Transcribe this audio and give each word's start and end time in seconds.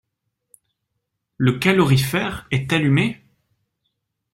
Le 1.37 1.59
calorifère 1.59 2.47
est 2.49 2.73
allumé? 2.73 3.21